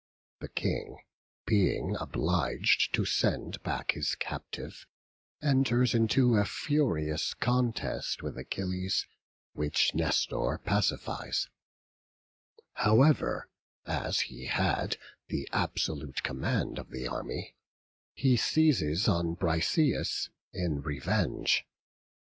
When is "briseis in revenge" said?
19.35-21.63